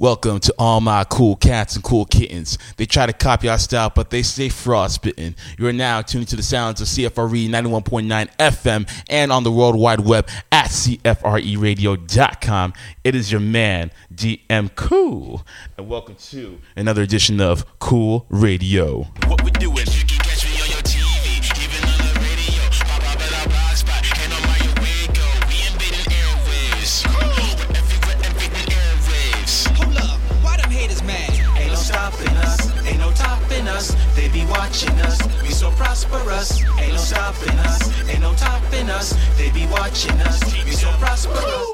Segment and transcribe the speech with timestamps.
[0.00, 2.56] Welcome to all my cool cats and cool kittens.
[2.76, 5.34] They try to copy our style, but they stay frostbitten.
[5.58, 9.74] You are now tuned to the sounds of CFRE 91.9 FM and on the World
[9.74, 12.74] Wide Web at CFREradio.com.
[13.02, 15.44] It is your man, DM Cool.
[15.76, 19.02] And welcome to another edition of Cool Radio.
[19.26, 19.84] What we doing?
[36.04, 36.62] Prosperous.
[36.78, 39.14] Ain't no stopping us, ain't no topping us.
[39.36, 41.66] They be watching us, we so prosperous.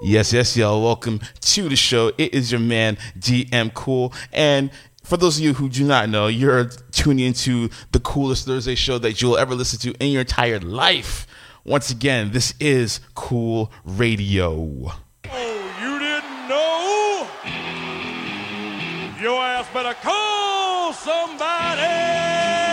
[0.00, 0.82] Yes, yes, y'all.
[0.82, 2.12] Welcome to the show.
[2.16, 4.12] It is your man, DM Cool.
[4.32, 4.70] And
[5.02, 8.96] for those of you who do not know, you're tuning into the coolest Thursday show
[8.98, 11.26] that you'll ever listen to in your entire life.
[11.64, 14.92] Once again, this is Cool Radio.
[15.30, 17.26] Oh, you didn't know?
[19.20, 22.67] Your ass better call somebody.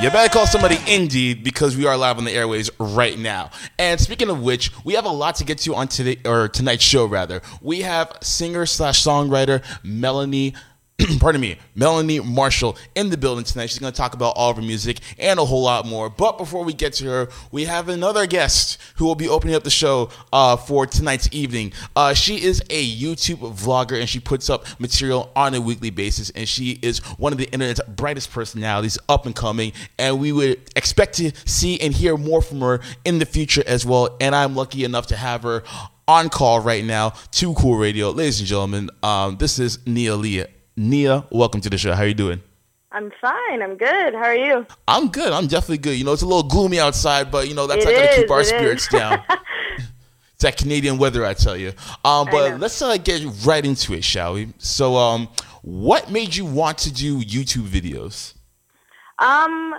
[0.00, 3.50] You better call somebody indeed because we are live on the airways right now.
[3.80, 6.84] And speaking of which, we have a lot to get to on today or tonight's
[6.84, 7.42] show rather.
[7.60, 10.54] We have singer slash songwriter Melanie.
[11.20, 13.66] Pardon me, Melanie Marshall in the building tonight.
[13.66, 16.10] She's going to talk about all of her music and a whole lot more.
[16.10, 19.62] But before we get to her, we have another guest who will be opening up
[19.62, 21.72] the show uh, for tonight's evening.
[21.94, 26.30] Uh, she is a YouTube vlogger and she puts up material on a weekly basis.
[26.30, 29.74] And she is one of the internet's brightest personalities, up and coming.
[30.00, 33.86] And we would expect to see and hear more from her in the future as
[33.86, 34.16] well.
[34.20, 35.62] And I'm lucky enough to have her
[36.08, 38.10] on call right now to Cool Radio.
[38.10, 40.44] Ladies and gentlemen, um, this is Nia Lee.
[40.82, 41.92] Nia, welcome to the show.
[41.92, 42.40] How are you doing?
[42.92, 43.62] I'm fine.
[43.62, 44.14] I'm good.
[44.14, 44.64] How are you?
[44.86, 45.32] I'm good.
[45.32, 45.98] I'm definitely good.
[45.98, 48.30] You know, it's a little gloomy outside, but you know that's It not gonna keep
[48.30, 48.48] our it is.
[48.48, 49.20] spirits down.
[49.76, 49.86] It's
[50.38, 51.72] that Canadian weather, I tell you.
[52.04, 54.52] Um, but let's uh, get right into it, shall we?
[54.58, 55.28] So, um,
[55.62, 58.34] what made you want to do YouTube videos?
[59.18, 59.74] Um,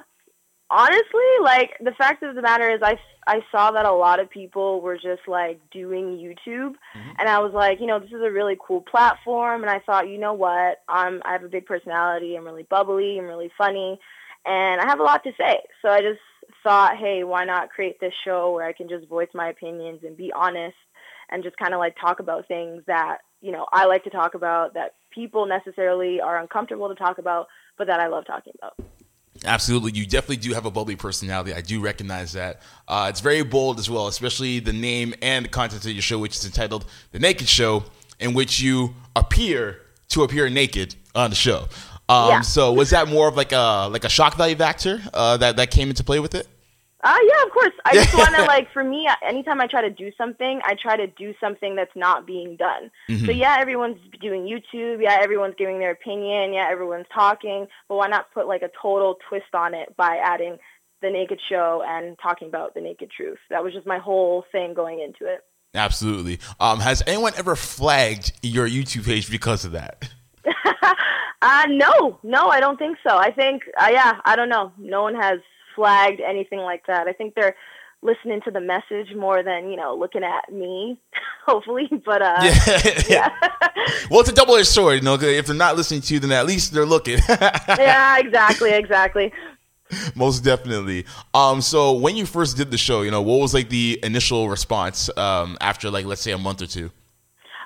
[0.72, 4.30] honestly, like the fact of the matter is, I I saw that a lot of
[4.30, 7.12] people were just like doing YouTube, mm-hmm.
[7.20, 10.10] and I was like, you know, this is a really cool platform, and I thought,
[10.10, 14.00] you know what, I'm I have a big personality, I'm really bubbly, I'm really funny,
[14.46, 16.20] and I have a lot to say, so I just
[16.64, 20.18] thought, hey, why not create this show where I can just voice my opinions and
[20.18, 20.78] be honest,
[21.30, 24.34] and just kind of like talk about things that you know I like to talk
[24.36, 28.89] about that people necessarily are uncomfortable to talk about, but that I love talking about.
[29.46, 31.54] Absolutely, you definitely do have a bubbly personality.
[31.54, 32.62] I do recognize that.
[32.88, 36.20] Uh, it's very bold as well, especially the name and the content of your show,
[36.20, 37.84] which is entitled "The Naked Show,"
[38.20, 41.68] in which you appear to appear naked on the show.
[42.10, 42.42] Um, Yeah.
[42.42, 45.72] So, was that more of like a like a shock value factor uh, that that
[45.72, 46.48] came into play with it?
[47.02, 47.74] Uh, yeah, of course.
[47.86, 50.98] I just want to like for me, anytime I try to do something, I try
[50.98, 52.92] to do something that's not being done.
[53.26, 55.02] So yeah, everyone's doing YouTube.
[55.02, 56.54] Yeah, everyone's giving their opinion.
[56.54, 57.68] Yeah, everyone's talking.
[57.88, 60.58] But why not put like a total twist on it by adding
[61.02, 63.40] the naked show and talking about the naked truth?
[63.50, 65.46] That was just my whole thing going into it.
[65.74, 66.40] Absolutely.
[66.60, 70.10] Um, has anyone ever flagged your YouTube page because of that?
[71.42, 73.16] Uh, no, no, I don't think so.
[73.16, 74.74] I think, uh, yeah, I don't know.
[74.78, 75.40] No one has
[75.80, 77.08] flagged anything like that.
[77.08, 77.56] I think they're
[78.02, 80.98] listening to the message more than, you know, looking at me,
[81.46, 81.90] hopefully.
[82.06, 82.54] But, uh,
[83.08, 83.30] yeah.
[84.12, 84.96] well, it's a double edged sword.
[84.96, 87.20] You know, if they're not listening to you, then at least they're looking.
[87.30, 89.32] yeah, exactly, exactly.
[90.16, 91.06] Most definitely.
[91.34, 94.50] Um, so when you first did the show, you know, what was like the initial
[94.50, 96.92] response um, after like let's say a month or two?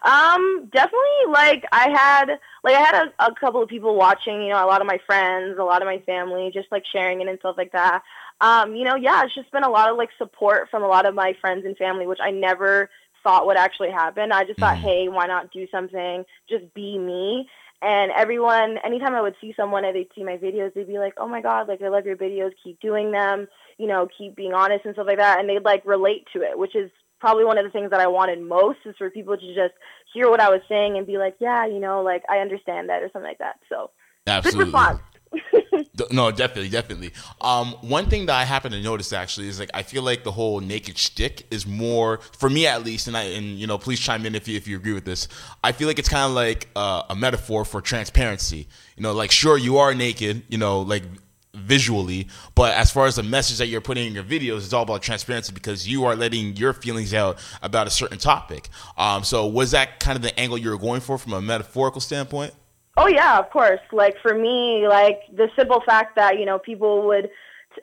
[0.04, 4.50] Um, definitely, like, I had, like, I had a, a couple of people watching, you
[4.50, 7.28] know, a lot of my friends, a lot of my family, just, like, sharing it
[7.28, 8.02] and stuff like that.
[8.42, 11.06] Um, you know, yeah, it's just been a lot of, like, support from a lot
[11.06, 12.90] of my friends and family, which I never
[13.22, 14.32] thought would actually happen.
[14.32, 16.26] I just thought, hey, why not do something?
[16.50, 17.50] Just be me.
[17.82, 21.16] And everyone, anytime I would see someone and they'd see my videos, they'd be like,
[21.18, 22.52] oh my God, like, I love your videos.
[22.64, 23.48] Keep doing them,
[23.78, 25.40] you know, keep being honest and stuff like that.
[25.40, 28.08] And they'd, like, relate to it, which is probably one of the things that I
[28.08, 29.74] wanted most is for people to just
[30.14, 33.02] hear what I was saying and be like, yeah, you know, like, I understand that
[33.02, 33.60] or something like that.
[33.70, 33.92] So,
[34.26, 34.66] good Absolutely.
[34.66, 35.00] response.
[36.12, 37.12] No, definitely, definitely.
[37.42, 40.32] Um, one thing that I happen to notice actually is like I feel like the
[40.32, 44.00] whole naked shtick is more for me at least, and I and you know please
[44.00, 45.28] chime in if you if you agree with this.
[45.64, 48.68] I feel like it's kind of like uh, a metaphor for transparency.
[48.98, 51.04] You know, like sure you are naked, you know, like
[51.54, 54.84] visually, but as far as the message that you're putting in your videos, it's all
[54.84, 58.70] about transparency because you are letting your feelings out about a certain topic.
[58.98, 62.02] Um, so was that kind of the angle you were going for from a metaphorical
[62.02, 62.54] standpoint?
[62.98, 63.80] Oh yeah, of course.
[63.92, 67.30] Like for me, like the simple fact that you know people would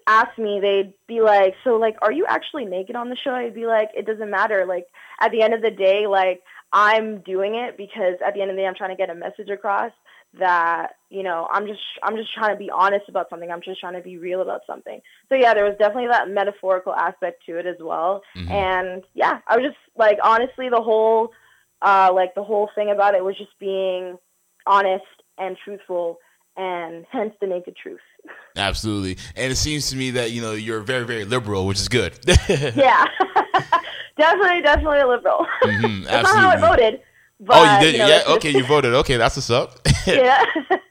[0.07, 3.55] ask me, they'd be like, "So like, are you actually naked on the show?" I'd
[3.55, 4.67] be like, "It doesn't matter.
[4.67, 4.87] Like
[5.21, 6.43] at the end of the day, like
[6.73, 9.15] I'm doing it because at the end of the day, I'm trying to get a
[9.15, 9.91] message across
[10.39, 13.51] that you know I'm just I'm just trying to be honest about something.
[13.51, 15.01] I'm just trying to be real about something.
[15.29, 18.23] So yeah, there was definitely that metaphorical aspect to it as well.
[18.37, 21.33] And yeah, I was just like honestly the whole
[21.83, 24.19] uh, like the whole thing about it was just being
[24.67, 25.05] honest
[25.39, 26.19] and truthful,
[26.57, 28.01] and hence the naked truth.
[28.57, 29.17] Absolutely.
[29.37, 32.19] And it seems to me that, you know, you're very, very liberal, which is good.
[32.49, 33.05] yeah,
[34.19, 35.47] definitely, definitely a liberal.
[35.63, 37.01] Mhm, That's not how I voted.
[37.41, 37.99] But, oh, you did?
[37.99, 38.23] know, yeah.
[38.35, 38.93] Okay, you voted.
[38.93, 39.79] Okay, that's what's up.
[40.07, 40.45] Yeah,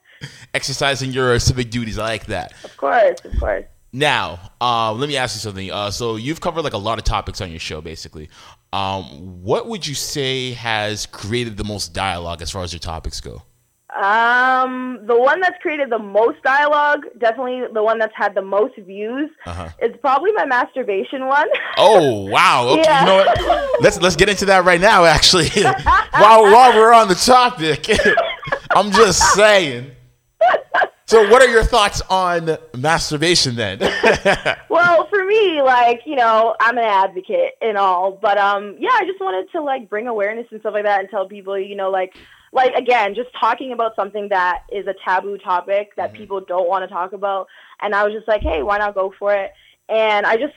[0.53, 1.97] Exercising your civic duties.
[1.97, 2.53] I like that.
[2.63, 3.65] of course, of course.
[3.91, 5.71] Now, uh, let me ask you something.
[5.71, 8.29] Uh, so you've covered like a lot of topics on your show, basically.
[8.73, 9.03] Um,
[9.43, 13.41] what would you say has created the most dialogue as far as your topics go?
[13.99, 18.75] Um, the one that's created the most dialogue, definitely the one that's had the most
[18.77, 19.69] views, Uh-huh.
[19.81, 21.47] is probably my masturbation one.
[21.77, 22.67] Oh wow!
[22.69, 22.99] Okay, Yeah.
[23.01, 23.81] you know what?
[23.81, 25.05] Let's let's get into that right now.
[25.05, 25.49] Actually,
[26.11, 27.87] while while we're on the topic,
[28.71, 29.91] I'm just saying.
[31.05, 33.79] So, what are your thoughts on masturbation then?
[34.69, 39.05] Well, for me, like, you know, I'm an advocate and all, but um yeah, I
[39.05, 41.89] just wanted to like bring awareness and stuff like that and tell people, you know,
[41.89, 42.13] like
[42.53, 46.83] like again, just talking about something that is a taboo topic that people don't want
[46.83, 47.47] to talk about.
[47.81, 49.51] And I was just like, hey, why not go for it?
[49.89, 50.53] And I just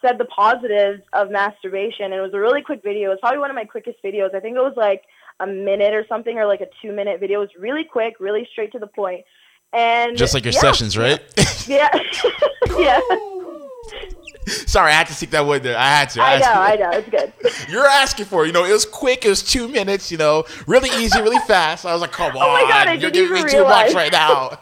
[0.00, 2.06] said the positives of masturbation.
[2.06, 3.10] And it was a really quick video.
[3.12, 4.34] It's probably one of my quickest videos.
[4.34, 5.02] I think it was like
[5.40, 7.40] a minute or something or like a two minute video.
[7.40, 9.24] It was really quick, really straight to the point.
[9.72, 11.20] And Just like your yeah, sessions, right?
[11.68, 11.90] Yeah.
[12.78, 13.00] yeah.
[14.46, 15.76] Sorry, I had to seek that word there.
[15.76, 16.22] I had to.
[16.22, 16.58] I had know, to.
[16.58, 16.98] I know.
[16.98, 17.70] It's good.
[17.70, 18.46] You're asking for, it.
[18.46, 19.26] you know, it was quick.
[19.26, 20.10] It was two minutes.
[20.10, 21.84] You know, really easy, really fast.
[21.84, 24.10] I was like, come on, Oh my God, I you're giving me too much right
[24.10, 24.58] now.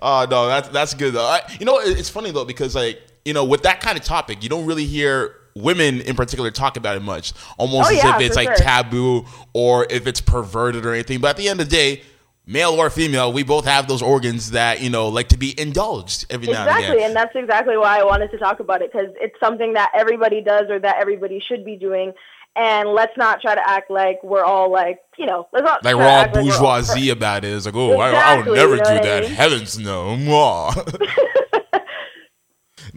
[0.00, 1.26] Oh no, that's that's good though.
[1.26, 4.42] I, you know, it's funny though because like you know, with that kind of topic,
[4.42, 7.32] you don't really hear women in particular talk about it much.
[7.58, 8.56] Almost Oh, as yeah, if it's like sure.
[8.56, 11.20] taboo or if it's perverted or anything.
[11.20, 12.02] But at the end of the day.
[12.50, 16.24] Male or female, we both have those organs that you know like to be indulged
[16.30, 19.08] every now and Exactly, and that's exactly why I wanted to talk about it because
[19.20, 22.14] it's something that everybody does or that everybody should be doing.
[22.56, 25.94] And let's not try to act like we're all like, you know, let's not Like
[25.96, 27.52] we're all act like we're all bourgeoisie about it.
[27.52, 29.22] It's like, oh, I, I would never you know do what I that.
[29.24, 29.32] mean?
[29.32, 30.16] Heavens no.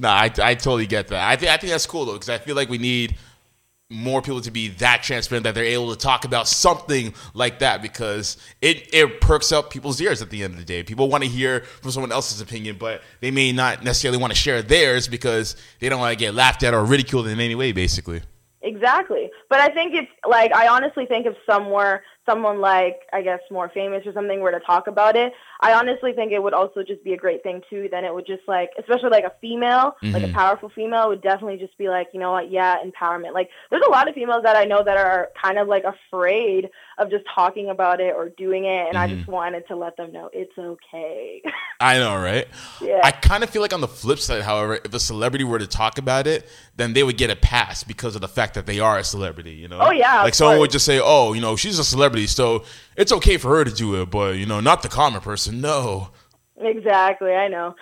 [0.02, 1.30] Nah, I, I totally get that.
[1.30, 3.18] I think I think that's cool though because I feel like we need
[3.88, 7.84] more people to be that transparent that they're able to talk about something like that
[7.84, 10.82] because it it perks up people's ears at the end of the day.
[10.82, 14.40] People want to hear from someone else's opinion, but they may not necessarily want to
[14.40, 17.72] share theirs because they don't want to get laughed at or ridiculed in any way.
[17.72, 18.22] Basically,
[18.64, 19.32] Exactly.
[19.50, 23.70] But I think if like I honestly think if somewhere someone like I guess more
[23.70, 27.04] famous or something were to talk about it, I honestly think it would also just
[27.04, 27.88] be a great thing too.
[27.92, 30.34] Then it would just like especially like a female, like a mm-hmm.
[30.34, 33.34] powerful female would definitely just be like, you know what, yeah, empowerment.
[33.34, 36.70] Like there's a lot of females that I know that are kind of like afraid
[36.98, 39.32] of just talking about it or doing it and I just mm-hmm.
[39.32, 41.42] wanted to let them know it's okay.
[41.80, 42.48] I know, right?
[42.82, 43.02] Yeah.
[43.04, 45.68] I kind of feel like on the flip side, however, if a celebrity were to
[45.68, 48.80] talk about it, then they would get a pass because of the fact that they
[48.80, 49.52] are a celebrity.
[49.52, 49.80] You know?
[49.80, 52.64] Oh, yeah, Like someone would just say, "Oh, you know, she's a celebrity, so
[52.98, 56.10] it's okay for her to do it, but you know, not the common person." No.
[56.58, 57.76] Exactly, I know.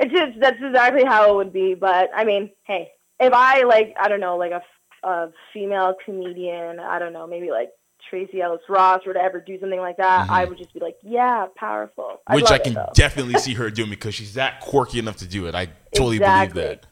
[0.00, 1.74] It's just that's exactly how it would be.
[1.74, 4.62] But I mean, hey, if I like, I don't know, like a,
[5.06, 7.70] a female comedian, I don't know, maybe like
[8.08, 10.96] Tracee Ellis Ross were to ever do something like that, I would just be like,
[11.02, 12.20] yeah, powerful.
[12.26, 12.90] I'd Which I can though.
[12.94, 15.54] definitely see her doing because she's that quirky enough to do it.
[15.54, 16.62] I totally Exactly.
[16.62, 16.86] believe that.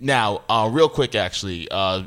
[0.00, 2.04] Now, uh, real quick, actually, uh,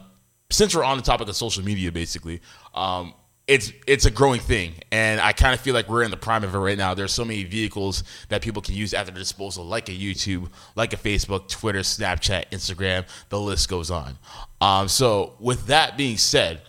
[0.50, 2.41] since we're on the topic of social media, basically,
[2.74, 3.13] um,
[3.48, 6.44] it's it's a growing thing, and I kind of feel like we're in the prime
[6.44, 6.94] of it right now.
[6.94, 10.92] There's so many vehicles that people can use at their disposal, like a YouTube, like
[10.92, 13.06] a Facebook, Twitter, Snapchat, Instagram.
[13.30, 14.18] The list goes on.
[14.60, 16.62] Um, so, with that being said,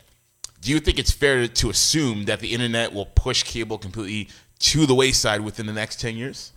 [0.61, 4.28] do you think it's fair to assume that the internet will push cable completely
[4.61, 6.52] to the wayside within the next ten years?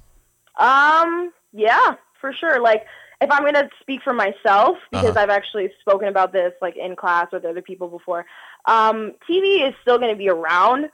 [0.60, 2.62] Um, yeah, for sure.
[2.62, 2.86] Like,
[3.22, 5.20] if I'm gonna speak for myself, because Uh-huh.
[5.20, 8.26] I've actually spoken about this like in class with other people before,
[8.66, 10.90] um, TV is still gonna be around,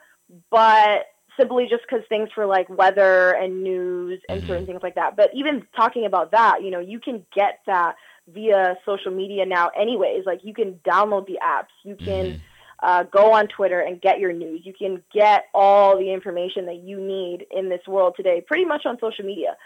[0.49, 1.05] but
[1.37, 5.15] simply just because things for like weather and news and certain things like that.
[5.15, 7.95] But even talking about that, you know, you can get that
[8.27, 10.25] via social media now, anyways.
[10.25, 12.41] Like, you can download the apps, you can.
[12.83, 14.61] Uh, go on Twitter and get your news.
[14.63, 18.85] You can get all the information that you need in this world today, pretty much
[18.85, 19.57] on social media.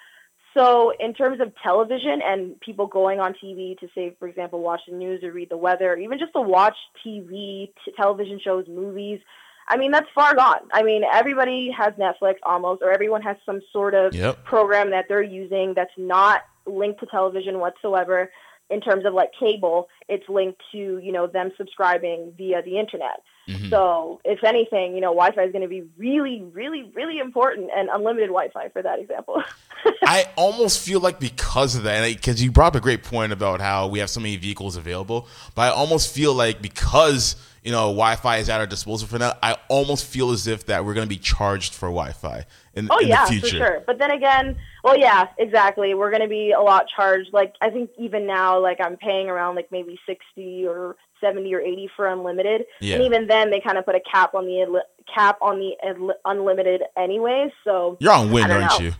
[0.53, 4.81] So, in terms of television and people going on TV to say, for example, watch
[4.87, 8.65] the news or read the weather, or even just to watch TV, t- television shows,
[8.67, 9.21] movies,
[9.67, 10.67] I mean, that's far gone.
[10.73, 14.43] I mean, everybody has Netflix almost, or everyone has some sort of Yep.
[14.43, 18.29] program that they're using that's not linked to television whatsoever.
[18.69, 23.21] In terms of like cable, it's linked to you know them subscribing via the internet.
[23.47, 23.69] Mm-hmm.
[23.69, 27.89] So if anything, you know, Wi-Fi is going to be really, really, really important, and
[27.91, 29.41] unlimited Wi-Fi for that example.
[30.03, 33.59] I almost feel like because of that, because you brought up a great point about
[33.61, 37.87] how we have so many vehicles available, but I almost feel like because you know
[37.87, 41.07] Wi-Fi is at our disposal for now, I almost feel as if that we're going
[41.07, 42.45] to be charged for Wi-Fi
[42.75, 43.47] in, Oh in yeah, the future.
[43.47, 43.83] for sure.
[43.85, 45.93] But then again, well, yeah, exactly.
[45.93, 47.33] We're going to be a lot charged.
[47.33, 51.61] Like I think even now, like I'm paying around like maybe sixty or seventy or
[51.61, 52.95] eighty for unlimited, Yeah.
[52.95, 54.81] and even then they kind of put a cap on the
[55.13, 57.51] cap on the unlimited anyways.
[57.63, 58.85] So You're on Wind, aren't know.
[58.87, 58.91] you?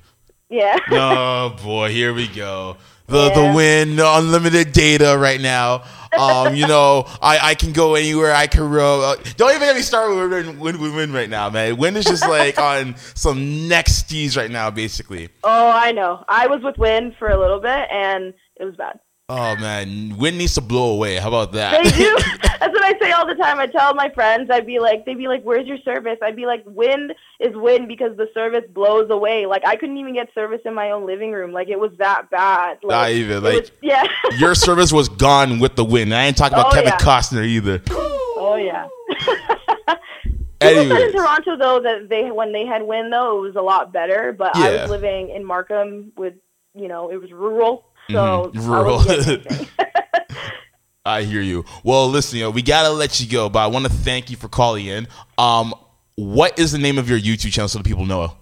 [0.49, 2.77] yeah, oh boy, here we go.
[3.07, 3.55] The the Yeah.
[3.55, 5.83] Wind, the unlimited data right now.
[6.17, 8.33] Um, you know, I, I can go anywhere.
[8.33, 9.01] I can row.
[9.01, 11.75] Uh, don't even get me started with Wind, Wind, Wind right now, man.
[11.77, 15.27] Wind is just like on some next tees right now, basically.
[15.43, 16.23] oh I know.
[16.29, 18.99] I was with Wind for a little bit, and it was bad.
[19.33, 21.15] Oh man, wind needs to blow away.
[21.15, 21.81] How about that?
[21.85, 22.17] They do.
[22.59, 23.59] That's what I say all the time.
[23.59, 26.45] I tell my friends, I'd be like, they'd be like, "Where's your service?" I'd be
[26.45, 30.59] like, "Wind is wind because the service blows away." Like I couldn't even get service
[30.65, 31.53] in my own living room.
[31.53, 32.79] Like it was that bad.
[32.83, 34.03] Like, Not even, like- was- yeah.
[34.37, 36.13] Your service was gone with the wind.
[36.13, 36.97] I ain't talking about Oh, Kevin yeah.
[36.97, 37.81] Costner either.
[37.89, 38.87] oh yeah.
[40.59, 43.61] People said in Toronto though that they when they had wind though it was a
[43.61, 44.33] lot better.
[44.37, 46.35] But I was living in Markham with
[46.75, 49.11] you know it was rural, so Mhm, I rural.
[49.11, 49.67] anything.
[51.05, 51.65] I hear you.
[51.83, 54.47] Well, listen, know, we gotta let you go, but I want to thank you for
[54.47, 55.07] calling in.
[55.37, 55.73] Um,
[56.15, 58.35] what is the name of your YouTube channel so the people know?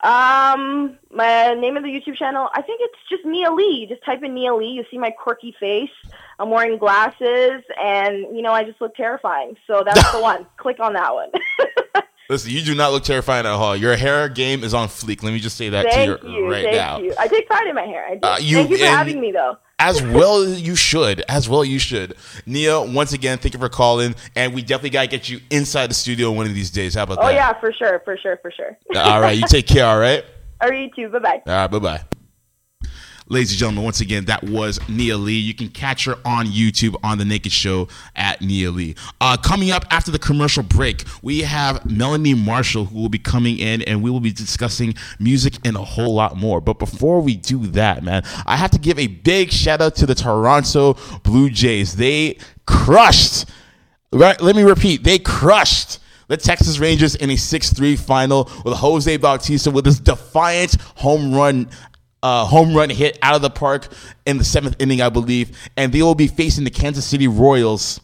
[0.00, 3.86] Um, my name of the YouTube channel, I think it's just Nia Lee.
[3.88, 4.68] Just type in Nia Lee.
[4.68, 5.90] You see my quirky face.
[6.38, 9.56] I'm wearing glasses, and you know I just look terrifying.
[9.66, 10.46] So that's the one.
[10.56, 11.30] Click on that one.
[12.28, 13.74] Listen, you do not look terrifying at all.
[13.74, 15.22] Your hair game is on fleek.
[15.22, 16.98] Let me just say that thank to you, you, right thank now.
[16.98, 17.14] you.
[17.18, 18.04] I take pride in my hair.
[18.06, 18.28] I do.
[18.28, 19.56] Uh, you- thank you for having me, though.
[19.80, 21.22] As well you should.
[21.28, 22.16] As well you should.
[22.46, 25.94] Nia, once again, thank you for calling, and we definitely gotta get you inside the
[25.94, 26.94] studio one of these days.
[26.94, 27.34] How about Oh that?
[27.34, 28.76] yeah, for sure, for sure, for sure.
[28.96, 29.86] All right, you take care.
[29.86, 30.24] All right.
[30.60, 31.12] All right, you too.
[31.12, 31.42] Bye bye.
[31.46, 32.17] All right, bye bye.
[33.30, 35.38] Ladies and gentlemen, once again, that was Nia Lee.
[35.38, 38.94] You can catch her on YouTube on The Naked Show at Nia Lee.
[39.20, 43.58] Uh, coming up after the commercial break, we have Melanie Marshall who will be coming
[43.58, 46.62] in and we will be discussing music and a whole lot more.
[46.62, 50.06] But before we do that, man, I have to give a big shout out to
[50.06, 51.96] the Toronto Blue Jays.
[51.96, 53.44] They crushed,
[54.10, 54.40] right?
[54.40, 59.70] Let me repeat, they crushed the Texas Rangers in a 6-3 final with Jose Bautista
[59.70, 61.68] with his defiant home run
[62.22, 63.88] uh, home run hit out of the park
[64.26, 68.00] in the seventh inning, I believe, and they will be facing the Kansas City Royals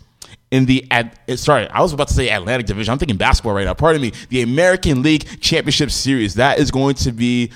[0.50, 2.92] in the Ad- eh, sorry, I was about to say Atlantic Division.
[2.92, 3.75] I'm thinking basketball right now.
[3.75, 4.12] Pardon me.
[4.28, 6.35] The American League Championship Series.
[6.35, 7.50] That is going to be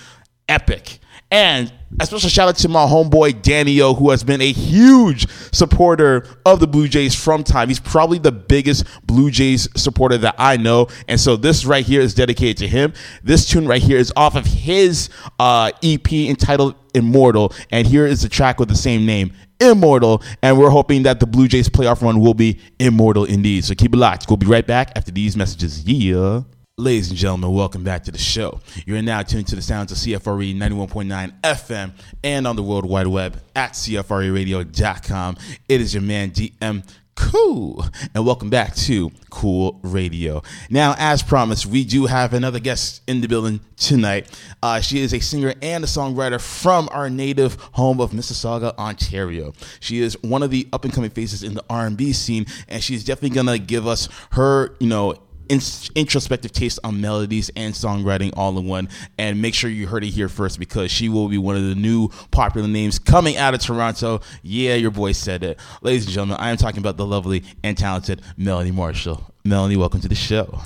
[0.48, 0.98] epic.
[1.30, 5.28] And a special shout out to my homeboy Danny O, who has been a huge
[5.52, 7.68] supporter of the Blue Jays from time.
[7.68, 10.88] He's probably the biggest Blue Jays supporter that I know.
[11.06, 12.92] And so this right here is dedicated to him.
[13.22, 17.52] This tune right here is off of his uh, EP entitled Immortal.
[17.70, 20.22] And here is the track with the same name, Immortal.
[20.42, 23.64] And we're hoping that the Blue Jays playoff run will be immortal indeed.
[23.64, 24.26] So keep it locked.
[24.28, 25.84] We'll be right back after these messages.
[25.84, 26.42] Yeah.
[26.78, 28.60] Ladies and gentlemen, welcome back to the show.
[28.86, 31.90] You're now tuned to the sounds of CFRE 91.9 FM
[32.22, 35.36] and on the World Wide Web at CFREradio.com.
[35.68, 40.40] It is your man DM Cool, and welcome back to Cool Radio.
[40.70, 44.40] Now, as promised, we do have another guest in the building tonight.
[44.62, 49.52] Uh, she is a singer and a songwriter from our native home of Mississauga, Ontario.
[49.80, 53.02] She is one of the up and coming faces in the R&B scene, and she's
[53.02, 55.16] definitely gonna give us her, you know,
[55.48, 55.60] in-
[55.94, 58.88] introspective taste on melodies and songwriting all in one.
[59.18, 61.74] And make sure you heard it here first because she will be one of the
[61.74, 64.20] new popular names coming out of Toronto.
[64.42, 65.58] Yeah, your boy said it.
[65.82, 69.34] Ladies and gentlemen, I am talking about the lovely and talented Melanie Marshall.
[69.44, 70.60] Melanie, welcome to the show.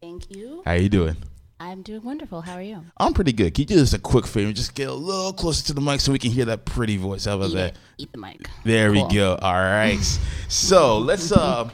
[0.00, 0.62] Thank you.
[0.64, 1.16] How are you doing?
[1.62, 2.40] I'm doing wonderful.
[2.40, 2.82] How are you?
[2.96, 3.52] I'm pretty good.
[3.54, 4.50] Can you do us a quick favor?
[4.50, 7.26] Just get a little closer to the mic so we can hear that pretty voice.
[7.26, 7.70] How about Eat that?
[7.72, 7.76] it.
[7.98, 8.48] Eat the mic.
[8.64, 9.08] There Cool.
[9.08, 9.34] we go.
[9.42, 9.98] All right.
[10.48, 11.68] so let's uh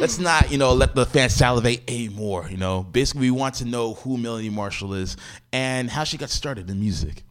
[0.00, 2.48] let's not, you know, let the fans salivate anymore.
[2.50, 5.16] You know, basically we want to know who Melanie Marshall is
[5.52, 7.22] and how she got started in music.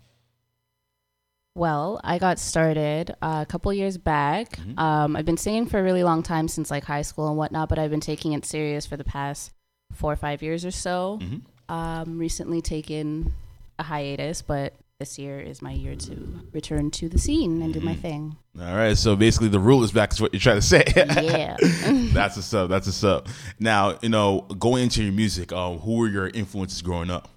[1.56, 4.52] Well, I got started uh, a couple years back.
[4.52, 4.80] Mm-hmm.
[4.80, 7.68] Um, I've been singing for a really long time since like high school and whatnot,
[7.68, 9.52] but I've been taking it serious for the past
[9.92, 11.20] four or five years or so.
[11.22, 11.74] Mm-hmm.
[11.74, 13.34] Um, recently taken
[13.78, 17.80] a hiatus, but this year is my year to return to the scene and do
[17.80, 17.88] Mm-hmm.
[17.88, 18.36] my thing.
[18.60, 18.98] All right.
[18.98, 20.84] So basically the rule is back is what you're trying to say.
[20.94, 21.56] Yeah.
[22.12, 22.70] That's what's up.
[22.70, 23.30] That's what's up.
[23.62, 27.30] Now, you know, going into your music, um, who were your influences growing up?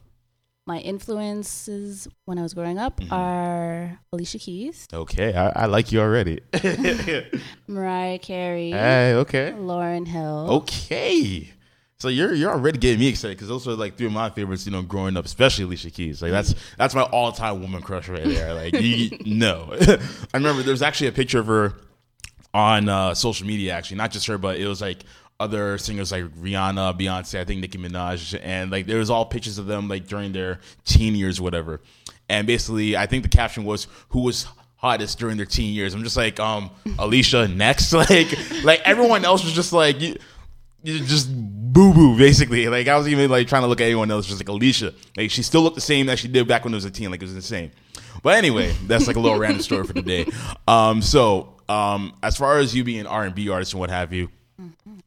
[0.64, 3.12] my influences when I was growing up Mm-hmm.
[3.12, 6.38] are Alicia Keys, Okay, I, I like you already.
[7.66, 9.52] Mariah Carey, hey, okay.
[9.56, 10.46] Lauryn Hill.
[10.62, 11.50] Okay.
[12.02, 14.66] So you're you're already getting me excited because those are like three of my favorites,
[14.66, 16.20] you know, growing up, especially Alicia Keys.
[16.20, 18.54] Like that's that's my all time woman crush right there.
[18.62, 19.72] Like you know.
[19.80, 21.74] I remember there's actually a picture of her
[22.52, 25.04] on uh, social media actually, not just her, but it was like
[25.38, 29.58] other singers like Rihanna, Beyonce, I think Nicki Minaj, and like there was all pictures
[29.58, 31.80] of them like during their teen years, whatever.
[32.28, 34.48] And basically, I think the caption was who was
[34.82, 35.94] hottest during their teen years.
[35.94, 40.16] I'm just like, um, Alicia next, like, like everyone else was just like, you
[40.84, 41.30] just
[41.72, 42.68] boo boo, basically.
[42.68, 44.94] Like I was even like trying to look at anyone else, just like Alicia.
[45.16, 47.10] Like she still looked the same as she did back when I was a teen.
[47.10, 47.72] Like it was insane.
[48.22, 50.26] But anyway, that's like a little random story for today.
[50.68, 53.90] Um, so um, as far as you being an R and B artist and what
[53.90, 54.28] have you,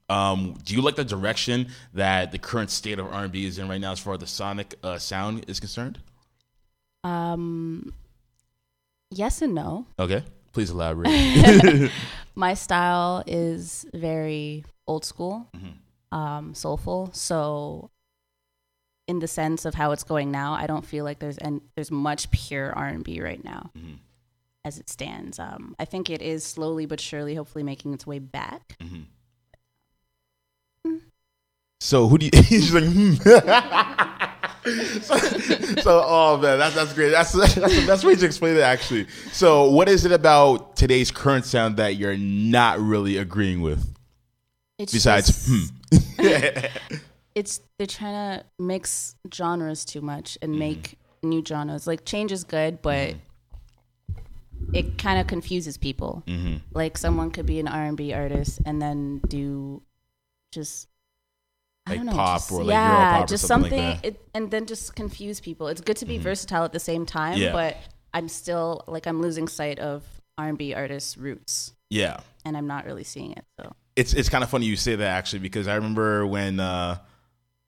[0.10, 3.58] um, do you like the direction that the current state of R and B is
[3.58, 6.00] in right now, as far as the sonic uh, sound is concerned?
[7.03, 7.94] Um,
[9.12, 9.86] yes and no.
[10.00, 11.91] Okay, please elaborate.
[12.36, 15.48] My style is very old school,
[16.12, 17.10] um, soulful.
[17.13, 17.89] So,
[19.08, 21.92] in the sense of how it's going now, I don't feel like there's and there's
[21.92, 23.72] much pure R and B right now,
[24.63, 25.39] as it stands.
[25.39, 28.77] Um, I think it is slowly but surely, hopefully, making its way back.
[31.86, 32.32] So who do you?
[32.44, 33.13] He's like, hmm.
[35.01, 35.18] so,
[35.82, 37.12] so, oh man, that's that's great.
[37.12, 39.08] That's that's the best way to explain it, actually.
[39.32, 43.94] So, what is it about today's current sound that you're not really agreeing with?
[44.77, 46.20] It's Besides, just- hmm.
[47.36, 50.44] it's they're trying to mix genres too much Mm-hmm.
[50.51, 51.88] and make new genres.
[51.88, 53.15] Like change is good, but
[54.74, 56.24] it kind of confuses people.
[56.27, 56.58] Mm-hmm.
[56.74, 59.82] Like someone could be an R and B artist and then do
[60.51, 60.88] just
[61.88, 64.12] I Like don't know, pop just- or, like, yeah, Euro pop just something like something,
[64.12, 64.17] that.
[64.20, 65.67] it, and then just confuse people.
[65.67, 67.51] It's good to be versatile at the same time, Yeah.
[67.51, 67.77] but
[68.13, 70.03] I'm still like I'm losing sight of
[70.38, 73.46] R and B artists' roots, yeah, and I'm not really seeing it.
[73.60, 76.97] So it's it's kind of funny you say that actually because I remember when uh,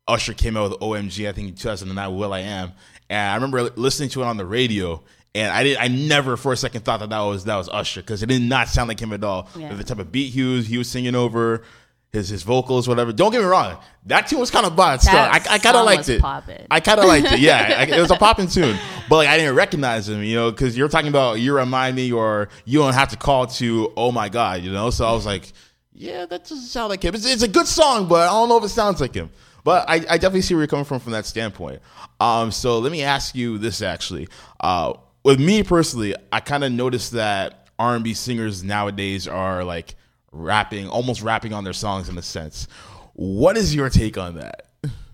[0.08, 2.74] Usher came out with OMG, I think in 2009, will.i.am,
[3.10, 5.04] and I remember listening to it on the radio.
[5.36, 5.78] And I did.
[5.78, 8.42] I never for a second thought that that was that was Usher because it did
[8.42, 9.48] not sound like him at all.
[9.56, 9.74] Yeah.
[9.74, 11.64] The type of beat he was he was singing over,
[12.12, 13.12] his his vocals, whatever.
[13.12, 15.02] Don't get me wrong, that tune was kind of bad.
[15.02, 16.22] Still, I, I kind of liked it.
[16.22, 16.66] poppin'.
[16.72, 17.40] I kind of liked it.
[17.40, 18.78] Yeah, I, it was a popping tune,
[19.10, 22.12] but like I didn't recognize him, you know, because you're talking about you remind me,
[22.12, 24.90] or you don't have to call to oh my god, you know.
[24.90, 25.52] So I was like,
[25.98, 27.16] yeah, that doesn't sound like him.
[27.16, 29.30] It's, it's a good song, but I don't know if it sounds like him.
[29.64, 31.82] But I, I definitely see where you're coming from from that standpoint.
[32.22, 34.30] Um, so let me ask you this actually.
[34.62, 34.94] Uh,
[35.26, 39.96] with me personally, I kind of noticed that R&B singers nowadays are like
[40.32, 42.68] rapping, almost rapping on their songs in a sense.
[43.14, 44.68] What is your take on that?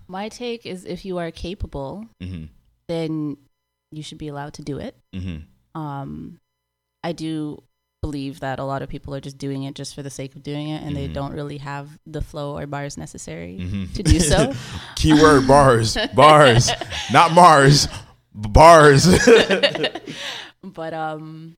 [0.06, 2.44] my take is, if you are capable, Mm-hmm.
[2.88, 3.36] then
[3.90, 4.96] you should be allowed to do it.
[5.14, 5.80] Mm-hmm.
[5.80, 6.38] um,
[7.02, 7.62] I do
[8.04, 10.42] believe that a lot of people are just doing it just for the sake of
[10.42, 13.56] doing it, and they don't really have the flow or bars necessary
[13.94, 14.52] to do so.
[14.96, 16.70] Keyword bars, bars,
[17.12, 17.88] not Mars,
[18.34, 19.06] bars.
[20.62, 21.56] but um,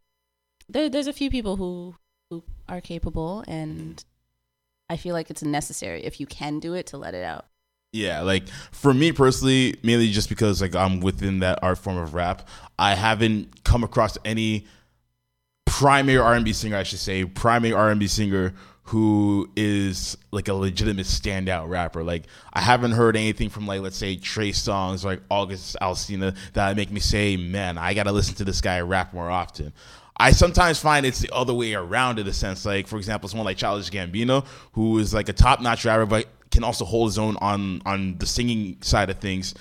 [0.68, 1.96] there, there's a few people who
[2.30, 4.04] who are capable, and
[4.88, 7.46] I feel like it's necessary if you can do it to let it out.
[7.92, 12.14] yeah, like for me personally, mainly just because like I'm within that art form of
[12.14, 14.66] rap, I haven't come across any
[15.66, 18.54] primary R&B singer, I should say, primary R&B singer
[18.86, 22.04] who is like a legitimate standout rapper.
[22.04, 26.76] Like I haven't heard anything from like let's say Trey Songz like August Alsina that
[26.76, 29.72] make me say, man, I gotta listen to this guy rap more often.
[30.18, 32.64] I sometimes find it's the other way around in a sense.
[32.64, 36.28] Like for example, someone like Childish Gambino, who is like a top notch rapper, but
[36.52, 39.54] can also hold his own on on the singing side of things.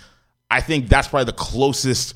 [0.52, 2.14] I think that's probably the closest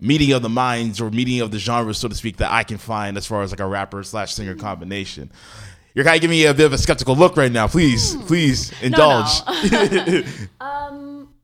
[0.00, 2.78] meeting of the minds or meeting of the genres, so to speak, that I can
[2.78, 4.60] find as far as like a rapper slash singer mm-hmm.
[4.60, 5.30] combination.
[5.94, 7.66] You're kind of giving me a bit of a skeptical look right now.
[7.66, 8.26] Please, mm.
[8.26, 9.42] please indulge.
[10.60, 11.34] Um,